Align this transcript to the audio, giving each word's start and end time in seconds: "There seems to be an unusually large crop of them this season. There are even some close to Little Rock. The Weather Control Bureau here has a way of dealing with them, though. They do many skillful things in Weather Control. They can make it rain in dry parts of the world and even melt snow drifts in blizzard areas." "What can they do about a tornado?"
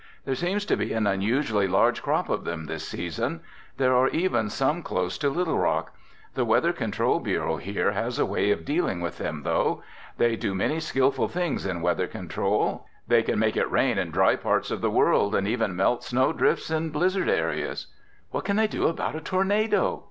"There 0.25 0.33
seems 0.33 0.65
to 0.65 0.75
be 0.75 0.93
an 0.93 1.05
unusually 1.05 1.67
large 1.67 2.01
crop 2.01 2.27
of 2.27 2.43
them 2.43 2.65
this 2.65 2.87
season. 2.87 3.41
There 3.77 3.95
are 3.95 4.07
even 4.07 4.49
some 4.49 4.81
close 4.81 5.15
to 5.19 5.29
Little 5.29 5.59
Rock. 5.59 5.95
The 6.33 6.43
Weather 6.43 6.73
Control 6.73 7.19
Bureau 7.19 7.57
here 7.57 7.91
has 7.91 8.17
a 8.17 8.25
way 8.25 8.49
of 8.49 8.65
dealing 8.65 8.99
with 9.01 9.19
them, 9.19 9.43
though. 9.43 9.83
They 10.17 10.35
do 10.35 10.55
many 10.55 10.79
skillful 10.79 11.27
things 11.27 11.67
in 11.67 11.83
Weather 11.83 12.07
Control. 12.07 12.87
They 13.07 13.21
can 13.21 13.37
make 13.37 13.55
it 13.55 13.69
rain 13.69 13.99
in 13.99 14.09
dry 14.09 14.35
parts 14.35 14.71
of 14.71 14.81
the 14.81 14.89
world 14.89 15.35
and 15.35 15.47
even 15.47 15.75
melt 15.75 16.03
snow 16.03 16.33
drifts 16.33 16.71
in 16.71 16.89
blizzard 16.89 17.29
areas." 17.29 17.85
"What 18.31 18.43
can 18.45 18.55
they 18.55 18.65
do 18.65 18.87
about 18.87 19.15
a 19.15 19.21
tornado?" 19.21 19.99